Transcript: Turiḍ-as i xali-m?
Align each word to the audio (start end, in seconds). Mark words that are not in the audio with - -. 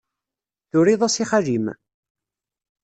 Turiḍ-as 0.69 1.15
i 1.23 1.23
xali-m? 1.29 1.65